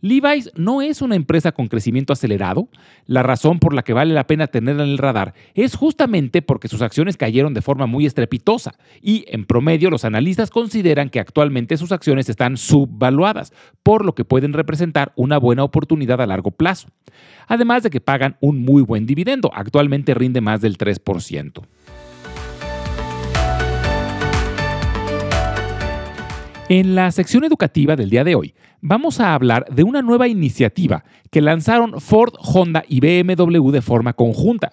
Levi's 0.05 0.51
no 0.55 0.83
es 0.83 1.01
una 1.01 1.15
empresa 1.15 1.51
con 1.51 1.67
crecimiento 1.67 2.13
acelerado. 2.13 2.69
La 3.07 3.23
razón 3.23 3.57
por 3.57 3.73
la 3.73 3.81
que 3.81 3.93
vale 3.93 4.13
la 4.13 4.27
pena 4.27 4.45
tenerla 4.45 4.83
en 4.83 4.91
el 4.91 4.99
radar 4.99 5.33
es 5.55 5.73
justamente 5.73 6.43
porque 6.43 6.67
sus 6.67 6.83
acciones 6.83 7.17
cayeron 7.17 7.55
de 7.55 7.63
forma 7.63 7.87
muy 7.87 8.05
estrepitosa 8.05 8.75
y 9.01 9.25
en 9.29 9.45
promedio 9.45 9.89
los 9.89 10.05
analistas 10.05 10.51
consideran 10.51 11.09
que 11.09 11.19
actualmente 11.19 11.75
sus 11.77 11.91
acciones 11.91 12.29
están 12.29 12.55
subvaluadas, 12.55 13.51
por 13.81 14.05
lo 14.05 14.13
que 14.13 14.25
pueden 14.25 14.53
representar 14.53 15.11
una 15.15 15.39
buena 15.39 15.63
oportunidad 15.63 16.21
a 16.21 16.27
largo 16.27 16.51
plazo 16.51 16.89
además 17.47 17.83
de 17.83 17.89
que 17.89 18.01
pagan 18.01 18.37
un 18.41 18.59
muy 18.59 18.81
buen 18.81 19.05
dividendo, 19.05 19.51
actualmente 19.53 20.13
rinde 20.13 20.41
más 20.41 20.61
del 20.61 20.77
3%. 20.77 21.63
En 26.67 26.95
la 26.95 27.11
sección 27.11 27.43
educativa 27.43 27.95
del 27.95 28.09
día 28.09 28.23
de 28.23 28.33
hoy 28.33 28.55
vamos 28.81 29.19
a 29.19 29.35
hablar 29.35 29.67
de 29.69 29.83
una 29.83 30.01
nueva 30.01 30.27
iniciativa 30.27 31.03
que 31.29 31.39
lanzaron 31.39 32.01
Ford, 32.01 32.33
Honda 32.39 32.83
y 32.87 33.01
BMW 33.01 33.69
de 33.69 33.83
forma 33.83 34.13
conjunta. 34.13 34.71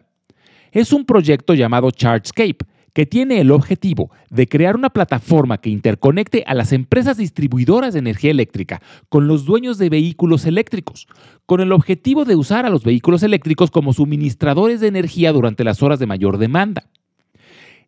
Es 0.70 0.94
un 0.94 1.04
proyecto 1.04 1.52
llamado 1.52 1.90
Chargescape, 1.90 2.64
que 2.94 3.04
tiene 3.04 3.42
el 3.42 3.50
objetivo 3.50 4.10
de 4.30 4.46
crear 4.46 4.74
una 4.74 4.88
plataforma 4.88 5.58
que 5.58 5.68
interconecte 5.68 6.44
a 6.46 6.54
las 6.54 6.72
empresas 6.72 7.18
distribuidoras 7.18 7.92
de 7.92 7.98
energía 7.98 8.30
eléctrica 8.30 8.80
con 9.10 9.28
los 9.28 9.44
dueños 9.44 9.76
de 9.76 9.90
vehículos 9.90 10.46
eléctricos, 10.46 11.06
con 11.44 11.60
el 11.60 11.72
objetivo 11.72 12.24
de 12.24 12.36
usar 12.36 12.64
a 12.64 12.70
los 12.70 12.84
vehículos 12.84 13.22
eléctricos 13.22 13.70
como 13.70 13.92
suministradores 13.92 14.80
de 14.80 14.88
energía 14.88 15.30
durante 15.30 15.62
las 15.62 15.82
horas 15.82 15.98
de 15.98 16.06
mayor 16.06 16.38
demanda. 16.38 16.86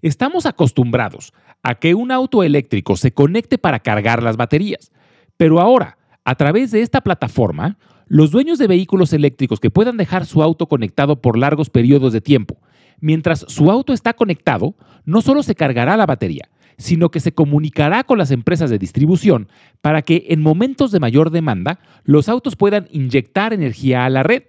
Estamos 0.02 0.44
acostumbrados 0.44 1.32
a 1.64 1.74
que 1.74 1.94
un 1.94 2.12
auto 2.12 2.44
eléctrico 2.44 2.96
se 2.96 3.12
conecte 3.12 3.58
para 3.58 3.80
cargar 3.80 4.22
las 4.22 4.36
baterías, 4.36 4.92
pero 5.36 5.60
ahora, 5.60 5.98
a 6.24 6.36
través 6.36 6.70
de 6.70 6.82
esta 6.82 7.00
plataforma, 7.00 7.78
los 8.06 8.30
dueños 8.30 8.58
de 8.58 8.66
vehículos 8.66 9.12
eléctricos 9.12 9.60
que 9.60 9.70
puedan 9.70 9.96
dejar 9.96 10.26
su 10.26 10.42
auto 10.42 10.68
conectado 10.68 11.20
por 11.20 11.38
largos 11.38 11.70
periodos 11.70 12.12
de 12.12 12.20
tiempo, 12.20 12.58
mientras 13.00 13.46
su 13.48 13.70
auto 13.70 13.92
está 13.92 14.12
conectado, 14.12 14.74
no 15.06 15.22
solo 15.22 15.42
se 15.42 15.54
cargará 15.54 15.96
la 15.96 16.06
batería, 16.06 16.50
sino 16.76 17.10
que 17.10 17.20
se 17.20 17.32
comunicará 17.32 18.04
con 18.04 18.18
las 18.18 18.30
empresas 18.30 18.68
de 18.68 18.78
distribución 18.78 19.48
para 19.80 20.02
que 20.02 20.26
en 20.28 20.42
momentos 20.42 20.92
de 20.92 21.00
mayor 21.00 21.30
demanda 21.30 21.80
los 22.04 22.28
autos 22.28 22.56
puedan 22.56 22.88
inyectar 22.90 23.52
energía 23.52 24.04
a 24.04 24.10
la 24.10 24.22
red. 24.22 24.42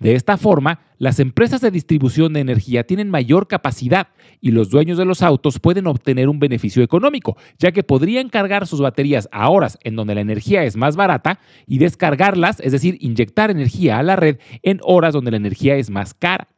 De 0.00 0.14
esta 0.14 0.38
forma, 0.38 0.80
las 0.96 1.20
empresas 1.20 1.60
de 1.60 1.70
distribución 1.70 2.32
de 2.32 2.40
energía 2.40 2.84
tienen 2.84 3.10
mayor 3.10 3.48
capacidad 3.48 4.08
y 4.40 4.50
los 4.50 4.70
dueños 4.70 4.96
de 4.96 5.04
los 5.04 5.20
autos 5.20 5.58
pueden 5.58 5.86
obtener 5.86 6.30
un 6.30 6.38
beneficio 6.38 6.82
económico, 6.82 7.36
ya 7.58 7.70
que 7.70 7.82
podrían 7.82 8.30
cargar 8.30 8.66
sus 8.66 8.80
baterías 8.80 9.28
a 9.30 9.50
horas 9.50 9.78
en 9.84 9.96
donde 9.96 10.14
la 10.14 10.22
energía 10.22 10.64
es 10.64 10.74
más 10.74 10.96
barata 10.96 11.38
y 11.66 11.78
descargarlas, 11.78 12.60
es 12.60 12.72
decir, 12.72 12.96
inyectar 13.00 13.50
energía 13.50 13.98
a 13.98 14.02
la 14.02 14.16
red 14.16 14.38
en 14.62 14.80
horas 14.82 15.12
donde 15.12 15.32
la 15.32 15.36
energía 15.36 15.76
es 15.76 15.90
más 15.90 16.14
cara. 16.14 16.48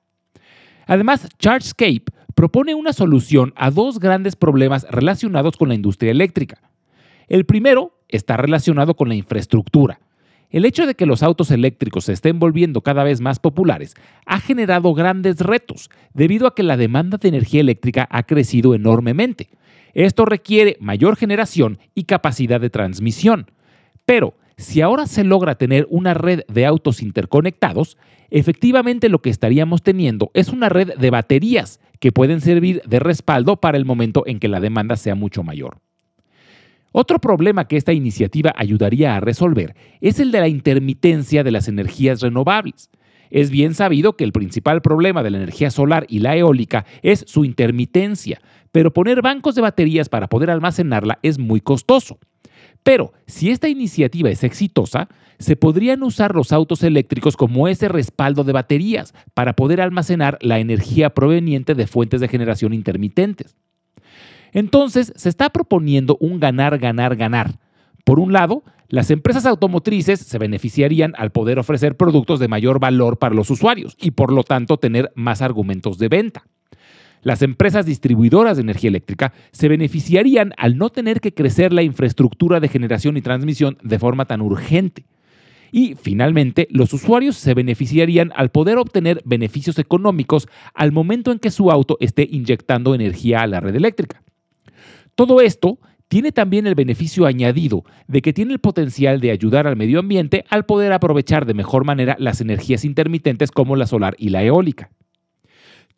Además, 0.87 1.29
Chargescape 1.41 2.05
propone 2.37 2.77
una 2.77 2.93
solución 2.93 3.53
a 3.57 3.73
dos 3.73 3.99
grandes 3.99 4.37
problemas 4.37 4.87
relacionados 4.89 5.57
con 5.57 5.69
la 5.69 5.75
industria 5.75 6.13
eléctrica. 6.13 6.61
El 7.27 7.45
primero 7.45 7.99
está 8.09 8.37
relacionado 8.37 8.95
con 8.95 9.09
la 9.09 9.17
infraestructura. 9.17 9.99
El 10.53 10.67
hecho 10.67 10.87
de 10.87 10.95
que 10.95 11.07
los 11.07 11.23
autos 11.23 11.51
eléctricos 11.51 12.05
se 12.05 12.13
estén 12.13 12.39
volviendo 12.39 12.83
cada 12.83 13.05
vez 13.05 13.23
más 13.23 13.39
populares 13.39 13.95
ha 14.27 14.39
generado 14.39 14.93
grandes 14.93 15.41
retos 15.41 15.89
debido 16.13 16.47
a 16.47 16.55
que 16.55 16.63
la 16.63 16.77
demanda 16.77 17.17
de 17.17 17.29
energía 17.29 17.63
eléctrica 17.63 18.07
ha 18.11 18.25
crecido 18.25 18.75
enormemente. 18.75 19.49
Esto 19.95 20.27
requiere 20.27 20.77
mayor 20.79 21.17
generación 21.17 21.79
y 21.95 22.05
capacidad 22.05 22.61
de 22.61 22.69
transmisión. 22.69 23.51
Pero 24.05 24.35
si 24.59 24.83
ahora 24.83 25.07
se 25.07 25.25
logra 25.25 25.55
tener 25.55 25.87
una 25.89 26.13
red 26.13 26.43
de 26.49 26.67
autos 26.67 27.03
interconectados, 27.03 27.97
efectivamente 28.31 29.09
lo 29.09 29.21
que 29.21 29.31
estaríamos 29.31 29.83
teniendo 29.83 30.31
es 30.35 30.51
una 30.51 30.69
red 30.69 30.95
de 30.99 31.11
baterías 31.11 31.81
que 31.99 32.13
pueden 32.13 32.43
servir 32.43 32.83
de 32.87 32.99
respaldo 32.99 33.57
para 33.57 33.79
el 33.79 33.87
momento 33.87 34.25
en 34.27 34.39
que 34.39 34.49
la 34.49 34.61
demanda 34.61 34.97
sea 34.97 35.15
mucho 35.15 35.43
mayor. 35.43 35.79
Otro 36.93 37.19
problema 37.19 37.67
que 37.67 37.79
esta 37.79 37.95
iniciativa 37.95 38.53
ayudaría 38.55 39.17
a 39.17 39.21
resolver 39.21 39.75
es 40.03 40.21
el 40.21 40.31
de 40.31 40.41
la 40.41 40.49
intermitencia 40.49 41.43
de 41.43 41.51
las 41.51 41.67
energías 41.67 42.21
renovables. 42.21 42.91
Es 43.31 43.51
bien 43.51 43.75
sabido 43.75 44.13
que 44.15 44.25
el 44.25 44.33
principal 44.33 44.83
problema 44.83 45.23
de 45.23 45.31
la 45.31 45.39
energía 45.39 45.71
solar 45.71 46.05
y 46.11 46.19
la 46.19 46.37
eólica 46.37 46.85
es 47.01 47.25
su 47.27 47.47
intermitencia, 47.47 48.43
pero 48.73 48.93
poner 48.93 49.23
bancos 49.23 49.55
de 49.55 49.63
baterías 49.63 50.11
para 50.11 50.29
poder 50.29 50.51
almacenarla 50.51 51.19
es 51.23 51.39
muy 51.39 51.63
costoso. 51.63 52.19
Pero 52.83 53.15
si 53.27 53.51
esta 53.51 53.69
iniciativa 53.69 54.29
es 54.29 54.45
exitosa, 54.45 55.09
se 55.39 55.57
podrían 55.57 56.03
usar 56.03 56.35
los 56.35 56.53
autos 56.53 56.83
eléctricos 56.83 57.39
como 57.39 57.69
ese 57.69 57.89
respaldo 57.89 58.45
de 58.45 58.53
baterías 58.53 59.15
para 59.33 59.55
poder 59.55 59.81
almacenar 59.81 60.37
la 60.43 60.59
energía 60.59 61.11
proveniente 61.11 61.75
de 61.75 61.87
fuentes 61.87 62.21
de 62.21 62.29
generación 62.29 62.75
intermitentes. 62.75 63.57
Entonces, 64.53 65.13
se 65.17 65.29
está 65.29 65.51
proponiendo 65.51 66.17
un 66.21 66.39
ganar, 66.39 66.79
ganar, 66.79 67.17
ganar. 67.17 67.59
Por 68.05 68.19
un 68.19 68.33
lado, 68.33 68.65
las 68.89 69.11
empresas 69.11 69.47
automotrices 69.47 70.21
se 70.21 70.39
beneficiarían 70.39 71.15
al 71.17 71.31
poder 71.31 71.59
ofrecer 71.59 71.97
productos 71.97 72.39
de 72.39 72.49
mayor 72.49 72.79
valor 72.79 73.19
para 73.19 73.35
los 73.35 73.49
usuarios 73.49 73.97
y 73.99 74.11
por 74.11 74.33
lo 74.33 74.45
tanto 74.45 74.77
tener 74.77 75.11
más 75.15 75.41
argumentos 75.41 75.97
de 75.99 76.09
venta. 76.09 76.45
Las 77.23 77.41
empresas 77.41 77.87
distribuidoras 77.87 78.57
de 78.57 78.65
energía 78.65 78.89
eléctrica 78.89 79.33
se 79.53 79.69
beneficiarían 79.69 80.53
al 80.59 80.77
no 80.77 80.91
tener 80.91 81.21
que 81.21 81.33
crecer 81.33 81.73
la 81.73 81.83
infraestructura 81.83 82.61
de 82.61 82.69
generación 82.69 83.17
y 83.17 83.23
transmisión 83.23 83.79
de 83.83 83.99
forma 83.99 84.27
tan 84.27 84.43
urgente. 84.43 85.07
Y 85.71 85.95
finalmente, 85.95 86.69
los 86.71 86.93
usuarios 86.93 87.37
se 87.37 87.55
beneficiarían 87.55 88.33
al 88.37 88.51
poder 88.51 88.77
obtener 88.77 89.23
beneficios 89.25 89.79
económicos 89.79 90.49
al 90.75 90.93
momento 90.93 91.33
en 91.33 91.39
que 91.39 91.51
su 91.51 91.71
auto 91.71 91.97
esté 92.01 92.29
inyectando 92.31 92.95
energía 92.95 93.41
a 93.41 93.47
la 93.47 93.61
red 93.61 93.75
eléctrica. 93.75 94.23
Todo 95.15 95.41
esto 95.41 95.79
tiene 96.09 96.33
también 96.33 96.67
el 96.67 96.75
beneficio 96.75 97.25
añadido 97.27 97.85
de 98.07 98.21
que 98.21 98.33
tiene 98.33 98.53
el 98.53 98.59
potencial 98.59 99.21
de 99.21 99.31
ayudar 99.31 99.67
al 99.67 99.77
medio 99.77 99.99
ambiente 99.99 100.45
al 100.51 100.67
poder 100.67 100.93
aprovechar 100.93 101.47
de 101.47 101.55
mejor 101.55 101.85
manera 101.85 102.17
las 102.19 102.41
energías 102.41 102.85
intermitentes 102.85 103.51
como 103.51 103.77
la 103.77 103.87
solar 103.87 104.15
y 104.19 104.29
la 104.29 104.43
eólica. 104.43 104.91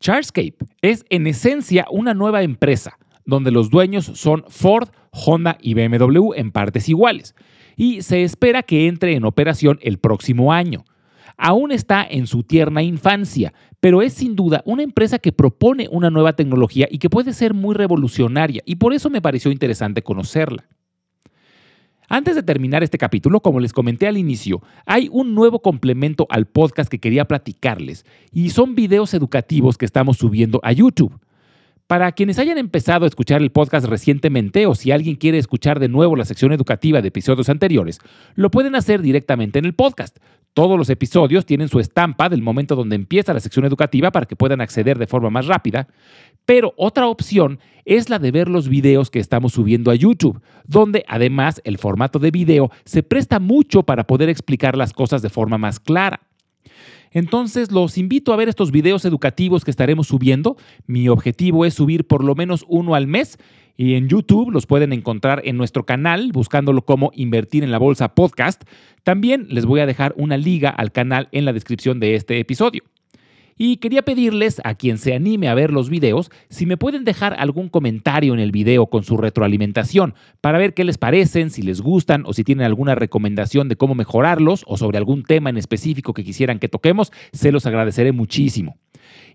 Charscape 0.00 0.56
es 0.82 1.04
en 1.08 1.26
esencia 1.26 1.86
una 1.90 2.14
nueva 2.14 2.42
empresa, 2.42 2.98
donde 3.24 3.50
los 3.50 3.70
dueños 3.70 4.04
son 4.04 4.44
Ford, 4.48 4.88
Honda 5.10 5.56
y 5.60 5.74
BMW 5.74 6.34
en 6.34 6.52
partes 6.52 6.88
iguales, 6.88 7.34
y 7.76 8.02
se 8.02 8.22
espera 8.22 8.62
que 8.62 8.86
entre 8.86 9.14
en 9.14 9.24
operación 9.24 9.78
el 9.82 9.98
próximo 9.98 10.52
año. 10.52 10.84
Aún 11.36 11.72
está 11.72 12.06
en 12.08 12.26
su 12.26 12.42
tierna 12.42 12.82
infancia, 12.82 13.52
pero 13.80 14.02
es 14.02 14.14
sin 14.14 14.36
duda 14.36 14.62
una 14.64 14.82
empresa 14.82 15.18
que 15.18 15.32
propone 15.32 15.88
una 15.90 16.10
nueva 16.10 16.34
tecnología 16.34 16.88
y 16.90 16.98
que 16.98 17.10
puede 17.10 17.32
ser 17.32 17.54
muy 17.54 17.74
revolucionaria, 17.74 18.62
y 18.64 18.76
por 18.76 18.94
eso 18.94 19.10
me 19.10 19.22
pareció 19.22 19.50
interesante 19.50 20.02
conocerla. 20.02 20.66
Antes 22.08 22.34
de 22.34 22.42
terminar 22.42 22.82
este 22.82 22.98
capítulo, 22.98 23.40
como 23.40 23.60
les 23.60 23.72
comenté 23.72 24.06
al 24.06 24.18
inicio, 24.18 24.62
hay 24.84 25.08
un 25.10 25.34
nuevo 25.34 25.60
complemento 25.60 26.26
al 26.28 26.46
podcast 26.46 26.90
que 26.90 27.00
quería 27.00 27.24
platicarles, 27.24 28.04
y 28.30 28.50
son 28.50 28.74
videos 28.74 29.14
educativos 29.14 29.78
que 29.78 29.86
estamos 29.86 30.18
subiendo 30.18 30.60
a 30.62 30.72
YouTube. 30.72 31.18
Para 31.94 32.10
quienes 32.10 32.40
hayan 32.40 32.58
empezado 32.58 33.04
a 33.04 33.06
escuchar 33.06 33.40
el 33.40 33.52
podcast 33.52 33.86
recientemente 33.86 34.66
o 34.66 34.74
si 34.74 34.90
alguien 34.90 35.14
quiere 35.14 35.38
escuchar 35.38 35.78
de 35.78 35.86
nuevo 35.86 36.16
la 36.16 36.24
sección 36.24 36.50
educativa 36.50 37.00
de 37.00 37.06
episodios 37.06 37.48
anteriores, 37.48 38.00
lo 38.34 38.50
pueden 38.50 38.74
hacer 38.74 39.00
directamente 39.00 39.60
en 39.60 39.64
el 39.64 39.74
podcast. 39.74 40.18
Todos 40.54 40.76
los 40.76 40.90
episodios 40.90 41.46
tienen 41.46 41.68
su 41.68 41.78
estampa 41.78 42.28
del 42.28 42.42
momento 42.42 42.74
donde 42.74 42.96
empieza 42.96 43.32
la 43.32 43.38
sección 43.38 43.64
educativa 43.64 44.10
para 44.10 44.26
que 44.26 44.34
puedan 44.34 44.60
acceder 44.60 44.98
de 44.98 45.06
forma 45.06 45.30
más 45.30 45.46
rápida. 45.46 45.86
Pero 46.44 46.74
otra 46.76 47.06
opción 47.06 47.60
es 47.84 48.10
la 48.10 48.18
de 48.18 48.32
ver 48.32 48.48
los 48.48 48.68
videos 48.68 49.08
que 49.08 49.20
estamos 49.20 49.52
subiendo 49.52 49.92
a 49.92 49.94
YouTube, 49.94 50.40
donde 50.66 51.04
además 51.06 51.60
el 51.62 51.78
formato 51.78 52.18
de 52.18 52.32
video 52.32 52.72
se 52.84 53.04
presta 53.04 53.38
mucho 53.38 53.84
para 53.84 54.02
poder 54.02 54.28
explicar 54.30 54.76
las 54.76 54.92
cosas 54.92 55.22
de 55.22 55.30
forma 55.30 55.58
más 55.58 55.78
clara. 55.78 56.22
Entonces 57.14 57.72
los 57.72 57.96
invito 57.96 58.32
a 58.32 58.36
ver 58.36 58.50
estos 58.50 58.70
videos 58.70 59.06
educativos 59.06 59.64
que 59.64 59.70
estaremos 59.70 60.08
subiendo. 60.08 60.56
Mi 60.86 61.08
objetivo 61.08 61.64
es 61.64 61.72
subir 61.72 62.06
por 62.06 62.22
lo 62.22 62.34
menos 62.34 62.66
uno 62.68 62.94
al 62.94 63.06
mes 63.06 63.38
y 63.76 63.94
en 63.94 64.08
YouTube 64.08 64.50
los 64.50 64.66
pueden 64.66 64.92
encontrar 64.92 65.40
en 65.44 65.56
nuestro 65.56 65.86
canal 65.86 66.32
buscándolo 66.32 66.84
como 66.84 67.10
Invertir 67.14 67.64
en 67.64 67.70
la 67.70 67.78
Bolsa 67.78 68.14
Podcast. 68.14 68.64
También 69.04 69.46
les 69.48 69.64
voy 69.64 69.80
a 69.80 69.86
dejar 69.86 70.12
una 70.16 70.36
liga 70.36 70.70
al 70.70 70.92
canal 70.92 71.28
en 71.32 71.44
la 71.44 71.52
descripción 71.52 72.00
de 72.00 72.14
este 72.16 72.38
episodio. 72.38 72.82
Y 73.56 73.76
quería 73.76 74.02
pedirles 74.02 74.60
a 74.64 74.74
quien 74.74 74.98
se 74.98 75.14
anime 75.14 75.48
a 75.48 75.54
ver 75.54 75.72
los 75.72 75.88
videos 75.88 76.30
si 76.48 76.66
me 76.66 76.76
pueden 76.76 77.04
dejar 77.04 77.34
algún 77.38 77.68
comentario 77.68 78.34
en 78.34 78.40
el 78.40 78.50
video 78.50 78.86
con 78.86 79.04
su 79.04 79.16
retroalimentación 79.16 80.14
para 80.40 80.58
ver 80.58 80.74
qué 80.74 80.84
les 80.84 80.98
parecen, 80.98 81.50
si 81.50 81.62
les 81.62 81.80
gustan 81.80 82.24
o 82.26 82.32
si 82.32 82.44
tienen 82.44 82.66
alguna 82.66 82.94
recomendación 82.94 83.68
de 83.68 83.76
cómo 83.76 83.94
mejorarlos 83.94 84.64
o 84.66 84.76
sobre 84.76 84.98
algún 84.98 85.22
tema 85.22 85.50
en 85.50 85.56
específico 85.56 86.14
que 86.14 86.24
quisieran 86.24 86.58
que 86.58 86.68
toquemos, 86.68 87.12
se 87.32 87.52
los 87.52 87.66
agradeceré 87.66 88.12
muchísimo. 88.12 88.76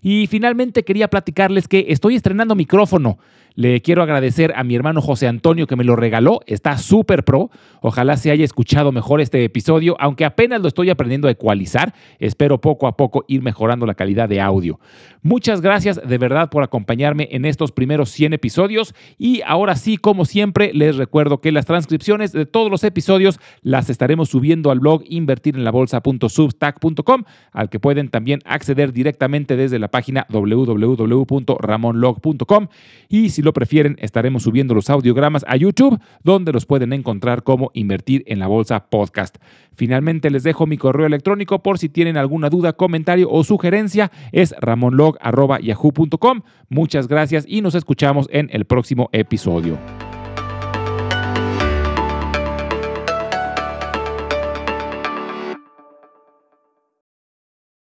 Y 0.02 0.26
finalmente 0.26 0.84
quería 0.84 1.08
platicarles 1.08 1.68
que 1.68 1.86
estoy 1.88 2.16
estrenando 2.16 2.54
micrófono. 2.54 3.18
Le 3.54 3.80
quiero 3.82 4.02
agradecer 4.02 4.52
a 4.56 4.64
mi 4.64 4.74
hermano 4.74 5.00
José 5.00 5.28
Antonio 5.28 5.66
que 5.66 5.76
me 5.76 5.84
lo 5.84 5.96
regaló. 5.96 6.40
Está 6.46 6.78
súper 6.78 7.24
pro. 7.24 7.50
Ojalá 7.80 8.16
se 8.16 8.30
haya 8.30 8.44
escuchado 8.44 8.92
mejor 8.92 9.20
este 9.20 9.44
episodio, 9.44 9.96
aunque 9.98 10.24
apenas 10.24 10.60
lo 10.60 10.68
estoy 10.68 10.90
aprendiendo 10.90 11.28
a 11.28 11.30
ecualizar. 11.30 11.94
Espero 12.18 12.60
poco 12.60 12.86
a 12.86 12.96
poco 12.96 13.24
ir 13.28 13.42
mejorando 13.42 13.86
la 13.86 13.94
calidad 13.94 14.28
de 14.28 14.40
audio. 14.40 14.78
Muchas 15.22 15.60
gracias 15.60 16.00
de 16.02 16.18
verdad 16.18 16.48
por 16.48 16.62
acompañarme 16.62 17.28
en 17.32 17.44
estos 17.44 17.72
primeros 17.72 18.10
100 18.10 18.32
episodios. 18.34 18.94
Y 19.18 19.42
ahora 19.46 19.76
sí, 19.76 19.98
como 19.98 20.24
siempre, 20.24 20.72
les 20.72 20.96
recuerdo 20.96 21.40
que 21.40 21.50
las 21.52 21.66
transcripciones 21.66 22.32
de 22.32 22.46
todos 22.46 22.70
los 22.70 22.84
episodios 22.84 23.38
las 23.62 23.90
estaremos 23.90 24.30
subiendo 24.30 24.70
al 24.70 24.80
blog 24.80 25.02
invertirenlabolsa.substack.com, 25.06 27.24
al 27.52 27.68
que 27.68 27.80
pueden 27.80 28.08
también 28.08 28.40
acceder 28.44 28.92
directamente 28.92 29.56
desde 29.56 29.78
la 29.78 29.88
página 29.88 30.26
www.ramonlog.com. 30.30 32.68
Y 33.08 33.30
si 33.30 33.39
si 33.40 33.44
lo 33.44 33.54
prefieren, 33.54 33.96
estaremos 34.00 34.42
subiendo 34.42 34.74
los 34.74 34.90
audiogramas 34.90 35.46
a 35.48 35.56
YouTube, 35.56 35.98
donde 36.22 36.52
los 36.52 36.66
pueden 36.66 36.92
encontrar 36.92 37.42
como 37.42 37.70
Invertir 37.72 38.22
en 38.26 38.38
la 38.38 38.48
Bolsa 38.48 38.90
Podcast. 38.90 39.38
Finalmente 39.74 40.28
les 40.28 40.42
dejo 40.42 40.66
mi 40.66 40.76
correo 40.76 41.06
electrónico 41.06 41.62
por 41.62 41.78
si 41.78 41.88
tienen 41.88 42.18
alguna 42.18 42.50
duda, 42.50 42.74
comentario 42.74 43.30
o 43.30 43.42
sugerencia. 43.42 44.12
Es 44.32 44.54
ramonlog.yahoo.com. 44.60 46.42
Muchas 46.68 47.08
gracias 47.08 47.46
y 47.48 47.62
nos 47.62 47.74
escuchamos 47.74 48.28
en 48.30 48.50
el 48.52 48.66
próximo 48.66 49.08
episodio. 49.12 49.78